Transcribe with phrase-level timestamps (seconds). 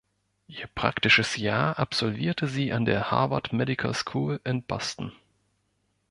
[0.47, 5.11] Ihr Praktisches Jahr absolvierte sie an der Harvard Medical School in Boston.